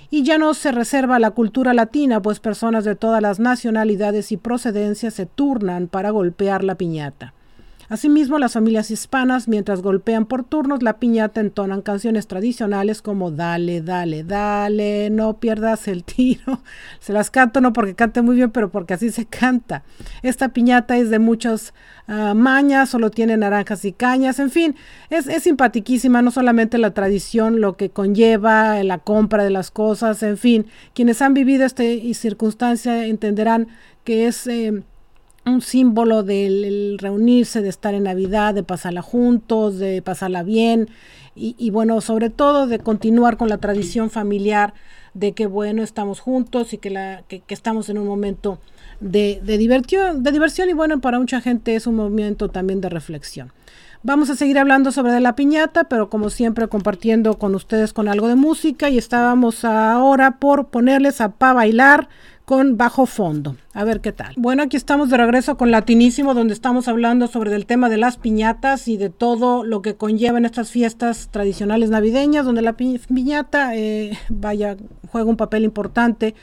y 0.09 0.23
ya 0.23 0.39
no 0.39 0.55
se 0.55 0.71
reserva 0.71 1.19
la 1.19 1.29
cultura 1.29 1.75
latina, 1.75 2.23
pues 2.23 2.39
personas 2.39 2.85
de 2.85 2.95
todas 2.95 3.21
las 3.21 3.39
nacionalidades 3.39 4.31
y 4.31 4.37
procedencias 4.37 5.13
se 5.13 5.27
turnan 5.27 5.89
para 5.89 6.09
golpear 6.09 6.63
la 6.63 6.73
piñata. 6.73 7.35
Asimismo, 7.89 8.37
las 8.37 8.53
familias 8.53 8.91
hispanas, 8.91 9.47
mientras 9.47 9.81
golpean 9.81 10.27
por 10.27 10.43
turnos 10.43 10.83
la 10.83 10.99
piñata, 10.99 11.41
entonan 11.41 11.81
canciones 11.81 12.27
tradicionales 12.27 13.01
como 13.01 13.31
Dale, 13.31 13.81
dale, 13.81 14.23
dale, 14.23 15.09
no 15.09 15.39
pierdas 15.39 15.87
el 15.87 16.03
tiro. 16.03 16.61
Se 16.99 17.13
las 17.13 17.31
canto 17.31 17.61
no 17.61 17.73
porque 17.73 17.95
cante 17.95 18.21
muy 18.21 18.35
bien, 18.35 18.51
pero 18.51 18.69
porque 18.69 18.93
así 18.93 19.09
se 19.09 19.25
canta. 19.25 19.83
Esta 20.21 20.49
piñata 20.49 20.97
es 20.97 21.09
de 21.09 21.17
muchas 21.17 21.73
uh, 22.07 22.35
mañas, 22.35 22.89
solo 22.89 23.09
tiene 23.09 23.37
naranjas 23.37 23.83
y 23.85 23.91
cañas, 23.91 24.39
en 24.39 24.51
fin, 24.51 24.75
es, 25.09 25.27
es 25.27 25.47
no 26.21 26.31
solamente 26.31 26.77
la 26.77 26.93
tradición, 26.93 27.59
lo 27.59 27.75
que 27.75 27.89
conlleva 27.89 28.83
la 28.83 28.99
compra 28.99 29.43
de 29.43 29.49
las 29.49 29.71
cosas, 29.71 30.21
en 30.21 30.37
fin, 30.37 30.67
quienes 30.93 31.23
han 31.23 31.33
vivido 31.33 31.65
esta 31.65 31.83
circunstancia 32.13 33.07
entenderán 33.07 33.67
que 34.03 34.27
es... 34.27 34.45
Eh, 34.45 34.83
un 35.49 35.61
símbolo 35.61 36.23
del 36.23 36.97
reunirse, 36.99 37.61
de 37.61 37.69
estar 37.69 37.93
en 37.93 38.03
Navidad, 38.03 38.53
de 38.53 38.63
pasarla 38.63 39.01
juntos, 39.01 39.77
de 39.79 40.01
pasarla 40.01 40.43
bien 40.43 40.89
y, 41.35 41.69
bueno, 41.69 42.01
sobre 42.01 42.29
todo 42.29 42.67
de 42.67 42.79
continuar 42.79 43.37
con 43.37 43.47
la 43.49 43.59
tradición 43.59 44.09
familiar 44.09 44.73
de 45.13 45.31
que 45.31 45.47
bueno, 45.47 45.83
estamos 45.83 46.19
juntos 46.19 46.73
y 46.73 46.77
que, 46.77 47.23
estamos 47.47 47.89
en 47.89 47.97
un 47.97 48.07
momento 48.07 48.59
de, 48.99 49.39
de, 49.43 49.57
diversión, 49.57 50.21
de 50.23 50.31
diversión 50.31 50.69
y 50.69 50.73
bueno, 50.73 50.99
para 50.99 51.17
mucha 51.17 51.39
gente 51.39 51.75
es 51.75 51.87
un 51.87 51.95
momento 51.95 52.49
también 52.49 52.81
de 52.81 52.89
reflexión. 52.89 53.51
Vamos 54.01 54.29
a 54.29 54.35
seguir 54.35 54.57
hablando 54.57 54.93
sobre 54.93 55.19
la 55.19 55.35
piñata, 55.35 55.83
pero 55.83 56.09
como 56.09 56.29
siempre 56.29 56.69
compartiendo 56.69 57.37
con 57.37 57.53
ustedes 57.53 57.91
con 57.91 58.07
algo 58.07 58.29
de 58.29 58.35
música 58.35 58.89
y 58.89 58.97
estábamos 58.97 59.65
ahora 59.65 60.37
por 60.39 60.67
ponerles 60.67 61.19
a 61.19 61.31
pa 61.31 61.51
bailar 61.51 62.07
con 62.49 62.77
bajo 62.77 63.05
fondo. 63.05 63.57
A 63.75 63.83
ver 63.83 64.01
qué 64.01 64.11
tal. 64.11 64.33
Bueno, 64.35 64.63
aquí 64.63 64.75
estamos 64.75 65.11
de 65.11 65.17
regreso 65.17 65.55
con 65.55 65.69
Latinísimo, 65.69 66.33
donde 66.33 66.55
estamos 66.55 66.87
hablando 66.87 67.27
sobre 67.27 67.53
el 67.53 67.67
tema 67.67 67.89
de 67.89 67.97
las 67.97 68.17
piñatas 68.17 68.87
y 68.87 68.97
de 68.97 69.11
todo 69.11 69.63
lo 69.63 69.83
que 69.83 69.93
conllevan 69.93 70.45
estas 70.45 70.71
fiestas 70.71 71.29
tradicionales 71.29 71.91
navideñas, 71.91 72.47
donde 72.47 72.63
la 72.63 72.73
piñata, 72.73 73.75
eh, 73.75 74.17
vaya, 74.29 74.77
juega 75.11 75.29
un 75.29 75.37
papel 75.37 75.63
importante, 75.63 76.33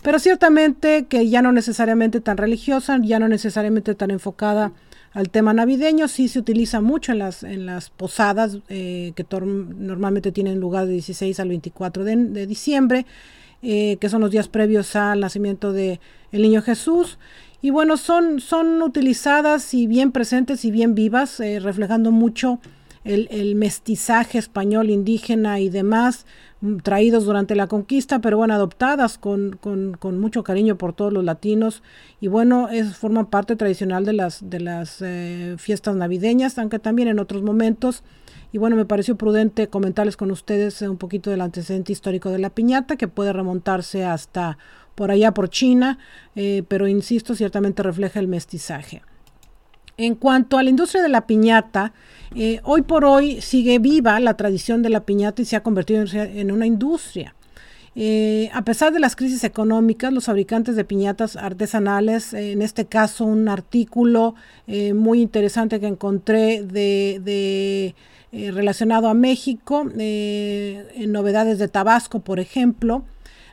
pero 0.00 0.18
ciertamente 0.18 1.04
que 1.04 1.28
ya 1.28 1.42
no 1.42 1.52
necesariamente 1.52 2.22
tan 2.22 2.38
religiosa, 2.38 2.98
ya 3.02 3.18
no 3.18 3.28
necesariamente 3.28 3.94
tan 3.94 4.10
enfocada 4.10 4.72
al 5.12 5.28
tema 5.28 5.52
navideño, 5.52 6.08
sí 6.08 6.28
se 6.28 6.38
utiliza 6.38 6.80
mucho 6.80 7.12
en 7.12 7.18
las, 7.18 7.42
en 7.42 7.66
las 7.66 7.90
posadas 7.90 8.56
eh, 8.70 9.12
que 9.14 9.26
normalmente 9.30 10.32
tienen 10.32 10.58
lugar 10.58 10.86
de 10.86 10.94
16 10.94 11.38
al 11.38 11.48
24 11.50 12.04
de 12.04 12.46
diciembre 12.46 13.04
eh, 13.62 13.98
que 14.00 14.08
son 14.08 14.20
los 14.20 14.30
días 14.30 14.48
previos 14.48 14.96
al 14.96 15.20
nacimiento 15.20 15.72
de 15.72 16.00
el 16.32 16.42
niño 16.42 16.62
Jesús. 16.62 17.18
Y 17.62 17.70
bueno, 17.70 17.96
son, 17.96 18.40
son 18.40 18.80
utilizadas 18.82 19.74
y 19.74 19.86
bien 19.86 20.12
presentes 20.12 20.64
y 20.64 20.70
bien 20.70 20.94
vivas, 20.94 21.40
eh, 21.40 21.60
reflejando 21.60 22.10
mucho 22.10 22.58
el, 23.04 23.54
mestizaje 23.54 24.38
español, 24.38 24.90
indígena 24.90 25.58
y 25.60 25.70
demás, 25.70 26.26
mm, 26.60 26.78
traídos 26.78 27.24
durante 27.24 27.54
la 27.54 27.66
conquista, 27.66 28.20
pero 28.20 28.36
bueno, 28.36 28.54
adoptadas 28.54 29.18
con, 29.18 29.58
mucho 30.02 30.42
cariño 30.42 30.76
por 30.76 30.92
todos 30.92 31.12
los 31.12 31.24
latinos. 31.24 31.82
Y 32.20 32.28
bueno, 32.28 32.68
es, 32.68 32.96
forman 32.96 33.26
parte 33.26 33.56
tradicional 33.56 34.04
de 34.04 34.12
las, 34.12 34.48
de 34.48 34.60
las 34.60 35.02
eh, 35.02 35.56
fiestas 35.58 35.96
navideñas, 35.96 36.58
aunque 36.58 36.78
también 36.78 37.08
en 37.08 37.18
otros 37.18 37.42
momentos 37.42 38.02
y 38.52 38.58
bueno, 38.58 38.76
me 38.76 38.84
pareció 38.84 39.16
prudente 39.16 39.68
comentarles 39.68 40.16
con 40.16 40.30
ustedes 40.30 40.82
un 40.82 40.96
poquito 40.96 41.30
del 41.30 41.40
antecedente 41.40 41.92
histórico 41.92 42.30
de 42.30 42.38
la 42.38 42.50
piñata, 42.50 42.96
que 42.96 43.06
puede 43.06 43.32
remontarse 43.32 44.04
hasta 44.04 44.58
por 44.96 45.10
allá 45.10 45.32
por 45.32 45.48
China, 45.50 45.98
eh, 46.34 46.64
pero 46.66 46.88
insisto, 46.88 47.34
ciertamente 47.34 47.82
refleja 47.82 48.18
el 48.18 48.26
mestizaje. 48.26 49.02
En 49.96 50.14
cuanto 50.14 50.58
a 50.58 50.62
la 50.62 50.70
industria 50.70 51.02
de 51.02 51.10
la 51.10 51.26
piñata, 51.26 51.92
eh, 52.34 52.60
hoy 52.64 52.82
por 52.82 53.04
hoy 53.04 53.40
sigue 53.40 53.78
viva 53.78 54.18
la 54.18 54.34
tradición 54.34 54.82
de 54.82 54.88
la 54.88 55.04
piñata 55.04 55.42
y 55.42 55.44
se 55.44 55.56
ha 55.56 55.62
convertido 55.62 56.04
en 56.12 56.50
una 56.50 56.66
industria. 56.66 57.34
Eh, 57.94 58.50
a 58.52 58.62
pesar 58.64 58.92
de 58.92 59.00
las 59.00 59.14
crisis 59.14 59.44
económicas, 59.44 60.12
los 60.12 60.24
fabricantes 60.24 60.74
de 60.74 60.84
piñatas 60.84 61.36
artesanales, 61.36 62.32
en 62.32 62.62
este 62.62 62.86
caso 62.86 63.24
un 63.24 63.48
artículo 63.48 64.34
muy 64.94 65.20
interesante 65.20 65.80
que 65.80 65.86
encontré 65.86 66.62
de 66.62 67.94
eh, 68.32 68.52
relacionado 68.52 69.08
a 69.08 69.14
México, 69.14 69.90
eh, 69.98 70.86
en 70.94 71.10
novedades 71.10 71.58
de 71.58 71.66
Tabasco, 71.66 72.20
por 72.20 72.38
ejemplo. 72.38 73.02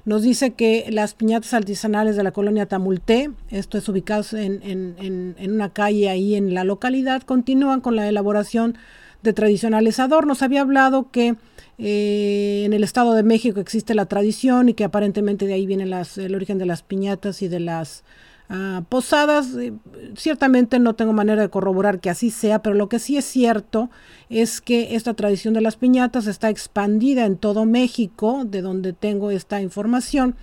Nos 0.06 0.22
dice 0.22 0.52
que 0.54 0.86
las 0.90 1.16
piñatas 1.16 1.54
artesanales 1.54 2.16
de 2.16 2.24
la 2.24 2.32
colonia 2.32 2.68
Tamulté, 2.68 3.32
esto 3.50 3.78
es 3.78 3.90
ubicado 3.90 4.24
en, 4.38 5.36
una 5.40 5.74
calle 5.74 6.10
ahí 6.10 6.36
en 6.36 6.54
la 6.54 6.64
localidad, 6.64 7.24
continúan 7.24 7.82
con 7.82 7.96
la 7.96 8.08
elaboración 8.08 8.78
de 9.24 9.34
tradicionales 9.34 10.00
adornos. 10.00 10.44
Había 10.44 10.62
hablado 10.62 11.12
que 11.12 11.36
eh, 11.78 12.64
en 12.66 12.74
el 12.74 12.84
Estado 12.84 13.16
de 13.16 13.24
México 13.24 13.60
existe 13.60 13.96
la 13.96 14.06
tradición 14.06 14.70
y 14.70 14.76
que 14.76 14.84
aparentemente 14.84 15.46
de 15.46 15.56
ahí 15.56 15.66
viene 15.66 15.84
el 15.84 16.36
origen 16.36 16.58
de 16.58 16.68
las 16.68 16.84
piñatas 16.84 17.42
y 17.42 17.48
de 17.48 17.60
las 17.60 18.04
Ah, 18.50 18.84
posadas, 18.88 19.56
eh, 19.56 19.74
ciertamente 20.16 20.80
no 20.80 20.96
tengo 20.96 21.12
manera 21.12 21.42
de 21.42 21.50
corroborar 21.50 22.00
que 22.00 22.10
así 22.10 22.32
sea, 22.32 22.62
pero 22.62 22.76
lo 22.76 22.88
que 22.88 23.00
sí 23.00 23.18
es 23.18 23.26
cierto 23.26 23.90
es 24.30 24.62
que 24.62 24.96
esta 24.96 25.14
tradición 25.14 25.54
de 25.54 25.60
las 25.60 25.76
piñatas 25.76 26.28
está 26.28 26.50
expandida 26.50 27.26
en 27.26 27.38
todo 27.38 27.66
México, 27.66 28.44
de 28.46 28.62
donde 28.62 28.94
tengo 28.94 29.32
esta 29.32 29.62
información, 29.62 30.36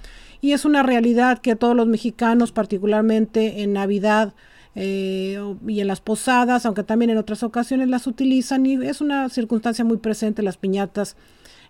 y 0.42 0.52
es 0.52 0.66
una 0.66 0.82
realidad 0.82 1.38
que 1.38 1.56
todos 1.56 1.74
los 1.74 1.86
mexicanos, 1.86 2.52
particularmente 2.52 3.62
en 3.62 3.72
Navidad, 3.72 4.34
eh, 4.74 5.38
y 5.66 5.80
en 5.80 5.86
las 5.86 6.00
posadas, 6.00 6.66
aunque 6.66 6.82
también 6.82 7.10
en 7.10 7.18
otras 7.18 7.42
ocasiones 7.42 7.88
las 7.88 8.06
utilizan 8.06 8.66
y 8.66 8.74
es 8.84 9.00
una 9.00 9.28
circunstancia 9.28 9.84
muy 9.84 9.98
presente 9.98 10.42
las 10.42 10.56
piñatas 10.56 11.16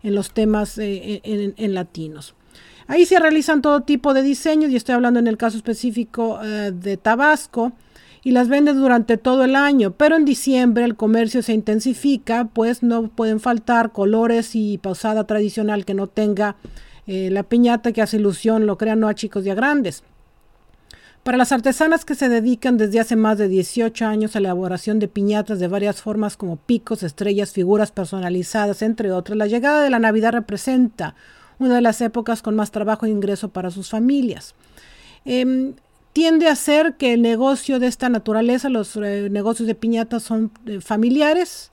en 0.03 0.15
los 0.15 0.33
temas 0.33 0.79
eh, 0.79 1.21
en, 1.23 1.75
latinos. 1.75 2.35
Ahí 2.87 3.07
se 3.07 3.19
realizan 3.19 3.63
todo 3.63 3.83
tipo 3.83 4.15
de 4.15 4.23
diseños 4.23 4.71
y 4.71 4.77
estoy 4.77 4.95
hablando 4.95 5.21
en 5.21 5.27
el 5.27 5.37
caso 5.37 5.57
específico 5.57 6.41
eh, 6.43 6.73
de 6.75 6.97
Tabasco 6.97 7.73
y 8.23 8.33
las 8.33 8.49
venden 8.49 8.79
durante 8.79 9.17
todo 9.17 9.45
el 9.45 9.55
año, 9.55 9.93
pero 9.93 10.17
en 10.17 10.25
diciembre 10.25 10.85
el 10.85 10.97
comercio 10.97 11.43
se 11.43 11.53
intensifica, 11.53 12.47
pues 12.47 12.83
no 12.83 13.09
pueden 13.09 13.39
faltar 13.39 13.93
colores 13.93 14.55
y 14.55 14.79
pausada 14.79 15.25
tradicional 15.25 15.85
que 15.85 15.95
no 15.95 16.07
tenga 16.07 16.57
eh, 17.07 17.29
la 17.31 17.43
piñata 17.43 17.93
que 17.93 18.01
hace 18.01 18.17
ilusión, 18.17 18.67
lo 18.67 18.79
crean 18.79 19.01
no 19.01 19.09
a 19.09 19.15
chicos 19.15 19.47
y 19.47 19.51
grandes. 19.51 20.03
Para 21.23 21.39
las 21.39 21.53
artesanas 21.53 22.05
que 22.05 22.15
se 22.15 22.29
dedican 22.29 22.77
desde 22.77 23.01
hace 23.01 23.17
más 23.17 23.39
de 23.39 23.49
18 23.49 24.05
años 24.07 24.37
a 24.37 24.41
la 24.41 24.49
elaboración 24.49 24.99
de 24.99 25.09
piñatas 25.09 25.59
de 25.59 25.69
varias 25.69 26.03
formas 26.03 26.37
como 26.37 26.57
picos, 26.57 27.03
estrellas, 27.03 27.53
figuras 27.53 27.93
personalizadas, 27.93 28.83
entre 28.83 29.11
otras, 29.11 29.37
la 29.39 29.47
llegada 29.47 29.83
de 29.83 29.89
la 29.91 29.99
Navidad 29.99 30.33
representa 30.33 31.15
una 31.59 31.77
de 31.77 31.81
las 31.81 32.01
épocas 32.01 32.43
con 32.43 32.55
más 32.55 32.71
trabajo 32.71 33.07
e 33.07 33.11
ingreso 33.11 33.49
para 33.49 33.71
sus 33.71 33.91
familias. 33.91 34.55
Em, 35.25 35.75
tiende 36.13 36.49
a 36.49 36.57
ser 36.57 36.95
que 36.95 37.13
el 37.15 37.23
negocio 37.23 37.79
de 37.79 37.87
esta 37.87 38.09
naturaleza, 38.09 38.69
los 38.69 38.97
eh, 38.97 39.29
negocios 39.31 39.67
de 39.67 39.75
piñatas 39.75 40.23
son 40.23 40.53
eh, 40.67 40.81
familiares. 40.81 41.73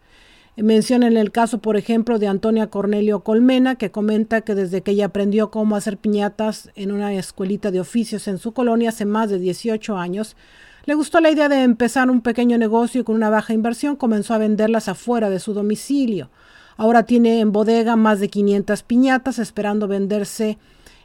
Mencionan 0.58 1.16
el 1.16 1.32
caso, 1.32 1.60
por 1.60 1.78
ejemplo, 1.78 2.20
de 2.20 2.28
Antonia 2.28 2.68
Cornelio 2.68 3.22
Colmena, 3.22 3.76
que 3.76 3.92
comenta 3.92 4.42
que 4.42 4.54
desde 4.54 4.82
que 4.82 4.92
ella 4.92 5.06
aprendió 5.06 5.50
cómo 5.50 5.76
hacer 5.76 5.98
piñatas 5.98 6.70
en 6.76 6.92
una 6.92 7.14
escuelita 7.14 7.72
de 7.72 7.80
oficios 7.80 8.28
en 8.28 8.38
su 8.38 8.52
colonia 8.52 8.90
hace 8.90 9.06
más 9.06 9.30
de 9.30 9.40
18 9.40 9.98
años, 9.98 10.36
le 10.86 10.96
gustó 10.96 11.20
la 11.20 11.30
idea 11.30 11.48
de 11.48 11.62
empezar 11.62 12.10
un 12.10 12.22
pequeño 12.22 12.58
negocio 12.58 13.02
y 13.02 13.04
con 13.04 13.16
una 13.16 13.30
baja 13.30 13.54
inversión 13.54 13.96
comenzó 13.96 14.34
a 14.34 14.40
venderlas 14.40 14.88
afuera 14.90 15.30
de 15.30 15.40
su 15.40 15.54
domicilio. 15.54 16.30
Ahora 16.78 17.04
tiene 17.04 17.40
en 17.40 17.52
bodega 17.52 17.96
más 17.96 18.20
de 18.20 18.30
500 18.30 18.84
piñatas 18.84 19.40
esperando 19.40 19.88
venderse 19.88 20.58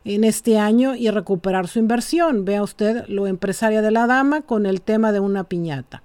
en 0.05 0.25
este 0.25 0.59
año 0.59 0.95
y 0.95 1.11
recuperar 1.11 1.69
su 1.69 1.79
inversión. 1.79 2.45
Vea 2.45 2.63
usted 2.63 3.05
lo 3.09 3.27
empresaria 3.27 3.83
de 3.83 3.91
la 3.91 4.07
dama 4.07 4.43
con 4.43 4.67
el 4.67 4.81
tema 4.81 5.13
de 5.13 5.21
una 5.21 5.45
piñata. 5.45 6.03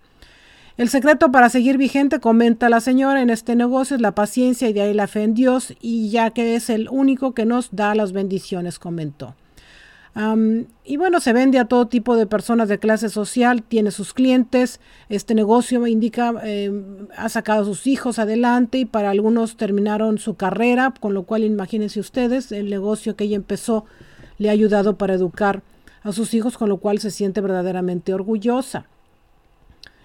El 0.77 0.89
secreto 0.89 1.31
para 1.31 1.49
seguir 1.49 1.77
vigente, 1.77 2.19
comenta 2.19 2.69
la 2.69 2.79
señora, 2.79 3.21
en 3.21 3.29
este 3.29 3.55
negocio 3.55 3.95
es 3.95 4.01
la 4.01 4.15
paciencia 4.15 4.67
y 4.69 4.73
de 4.73 4.81
ahí 4.81 4.93
la 4.93 5.07
fe 5.07 5.23
en 5.23 5.35
Dios, 5.35 5.73
y 5.79 6.09
ya 6.09 6.31
que 6.31 6.55
es 6.55 6.69
el 6.69 6.89
único 6.89 7.33
que 7.33 7.45
nos 7.45 7.69
da 7.75 7.93
las 7.93 8.13
bendiciones, 8.13 8.79
comentó 8.79 9.35
y 10.83 10.97
bueno, 10.97 11.21
se 11.21 11.31
vende 11.31 11.57
a 11.57 11.65
todo 11.65 11.87
tipo 11.87 12.17
de 12.17 12.25
personas 12.25 12.67
de 12.67 12.79
clase 12.79 13.07
social, 13.07 13.63
tiene 13.63 13.91
sus 13.91 14.13
clientes, 14.13 14.81
este 15.07 15.33
negocio 15.33 15.87
indica, 15.87 16.33
em, 16.43 17.07
ha 17.15 17.29
sacado 17.29 17.61
a 17.61 17.65
sus 17.65 17.87
hijos 17.87 18.19
adelante 18.19 18.79
y 18.79 18.85
para 18.85 19.09
algunos 19.09 19.55
terminaron 19.55 20.17
su 20.17 20.35
carrera, 20.35 20.93
con 20.99 21.13
lo 21.13 21.23
cual 21.23 21.45
imagínense 21.45 22.01
ustedes, 22.01 22.51
el 22.51 22.69
negocio 22.69 23.15
que 23.15 23.23
ella 23.23 23.37
empezó 23.37 23.85
le 24.37 24.49
ha 24.49 24.51
ayudado 24.51 24.97
para 24.97 25.13
educar 25.13 25.63
a 26.03 26.11
sus 26.11 26.33
hijos, 26.33 26.57
con 26.57 26.67
lo 26.67 26.77
cual 26.77 26.99
se 26.99 27.11
siente 27.11 27.39
verdaderamente 27.39 28.13
orgullosa. 28.13 28.87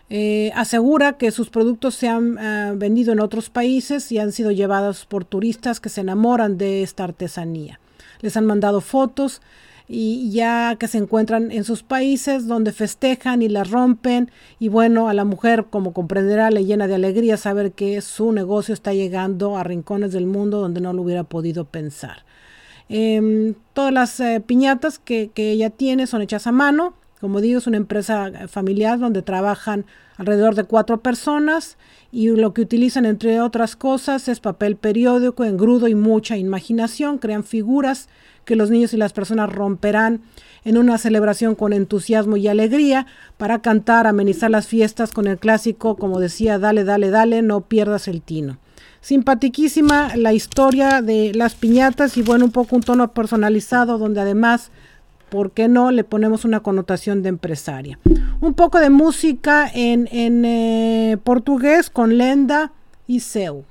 Eh, 0.08 0.52
asegura 0.54 1.14
que 1.14 1.32
sus 1.32 1.50
productos 1.50 1.96
se 1.96 2.08
han 2.08 2.38
ah, 2.38 2.74
vendido 2.76 3.12
en 3.12 3.18
otros 3.18 3.50
países 3.50 4.12
y 4.12 4.18
han 4.18 4.30
sido 4.30 4.52
llevados 4.52 5.04
por 5.04 5.24
turistas 5.24 5.80
que 5.80 5.88
se 5.88 6.02
enamoran 6.02 6.58
de 6.58 6.84
esta 6.84 7.02
artesanía. 7.02 7.80
Les 8.20 8.36
han 8.36 8.46
mandado 8.46 8.80
fotos 8.80 9.42
y 9.88 10.30
ya 10.30 10.76
que 10.78 10.88
se 10.88 10.98
encuentran 10.98 11.52
en 11.52 11.64
sus 11.64 11.82
países 11.82 12.46
donde 12.46 12.72
festejan 12.72 13.42
y 13.42 13.48
la 13.48 13.64
rompen 13.64 14.30
y 14.58 14.68
bueno, 14.68 15.08
a 15.08 15.14
la 15.14 15.24
mujer 15.24 15.66
como 15.70 15.92
comprenderá 15.92 16.50
le 16.50 16.64
llena 16.64 16.88
de 16.88 16.96
alegría 16.96 17.36
saber 17.36 17.72
que 17.72 18.00
su 18.00 18.32
negocio 18.32 18.74
está 18.74 18.92
llegando 18.92 19.56
a 19.56 19.64
rincones 19.64 20.12
del 20.12 20.26
mundo 20.26 20.60
donde 20.60 20.80
no 20.80 20.92
lo 20.92 21.02
hubiera 21.02 21.24
podido 21.24 21.64
pensar. 21.64 22.24
Em, 22.88 23.54
todas 23.72 23.92
las 23.92 24.20
eh, 24.20 24.40
piñatas 24.44 24.98
que, 24.98 25.30
ella 25.36 25.70
tiene 25.70 26.06
son 26.06 26.22
hechas 26.22 26.46
a 26.46 26.52
mano, 26.52 26.94
Como 27.20 27.40
digo, 27.40 27.58
es 27.58 27.66
una 27.66 27.78
empresa 27.78 28.30
familiar 28.48 28.98
donde 28.98 29.22
trabajan 29.22 29.86
alrededor 30.18 30.54
de 30.54 30.64
cuatro 30.64 31.00
personas 31.00 31.78
y 32.12 32.28
lo 32.28 32.52
que 32.52 32.62
utilizan 32.62 33.06
entre 33.06 33.40
otras 33.40 33.74
cosas 33.74 34.28
es 34.28 34.40
papel 34.40 34.76
periódico, 34.76 35.44
engrudo 35.44 35.88
y 35.88 35.94
mucha 35.94 36.36
imaginación. 36.36 37.18
Crean 37.18 37.44
figuras 37.44 38.08
que 38.44 38.56
los 38.56 38.70
niños 38.70 38.92
y 38.92 38.96
las 38.96 39.12
personas 39.12 39.52
romperán 39.52 40.20
en 40.64 40.76
una 40.78 40.98
celebración 40.98 41.54
con 41.54 41.72
entusiasmo 41.72 42.36
y 42.36 42.48
alegría 42.48 43.06
para 43.36 43.60
cantar, 43.60 44.06
amenizar 44.06 44.50
las 44.50 44.66
fiestas 44.66 45.12
con 45.12 45.26
el 45.26 45.38
clásico, 45.38 45.96
como 45.96 46.20
decía, 46.20 46.58
dale, 46.58 46.84
dale, 46.84 47.10
dale, 47.10 47.40
no 47.42 47.62
pierdas 47.62 48.08
el 48.08 48.20
tino. 48.20 48.58
Simpatiquísima 49.00 50.16
la 50.16 50.32
historia 50.32 51.02
de 51.02 51.32
las 51.34 51.54
piñatas 51.54 52.16
y 52.16 52.22
bueno, 52.22 52.46
un 52.46 52.50
poco 52.50 52.76
un 52.76 52.82
tono 52.82 53.12
personalizado 53.12 53.98
donde 53.98 54.20
además 54.20 54.70
¿por 55.36 55.50
qué 55.50 55.68
no 55.68 55.90
le 55.90 56.02
ponemos 56.02 56.46
una 56.46 56.60
connotación 56.60 57.22
de 57.22 57.28
empresaria? 57.28 57.98
Un 58.40 58.54
poco 58.54 58.80
de 58.80 58.88
música 58.88 59.70
en, 59.74 60.08
en 60.10 60.46
eh, 60.46 61.18
portugués 61.22 61.90
con 61.90 62.16
Lenda 62.16 62.72
y 63.06 63.20
Seu. 63.20 63.62